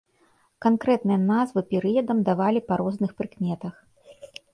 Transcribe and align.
Канкрэтныя 0.65 1.17
назвы 1.25 1.63
перыядам 1.73 2.23
давалі 2.29 2.63
па 2.71 2.79
розных 2.81 3.13
прыкметах. 3.21 3.73